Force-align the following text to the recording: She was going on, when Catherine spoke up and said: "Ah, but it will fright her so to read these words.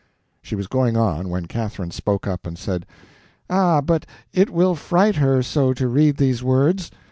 She 0.41 0.55
was 0.55 0.65
going 0.65 0.97
on, 0.97 1.29
when 1.29 1.45
Catherine 1.45 1.91
spoke 1.91 2.25
up 2.25 2.47
and 2.47 2.57
said: 2.57 2.87
"Ah, 3.51 3.81
but 3.81 4.07
it 4.33 4.49
will 4.49 4.73
fright 4.73 5.17
her 5.17 5.43
so 5.43 5.75
to 5.75 5.87
read 5.87 6.17
these 6.17 6.41
words. 6.43 6.89